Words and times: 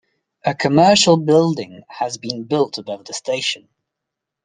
A 0.43 0.55
commercial 0.55 1.15
building 1.15 1.83
has 1.87 2.17
been 2.17 2.43
built 2.45 2.79
above 2.79 3.05
the 3.05 3.13
station. 3.13 3.69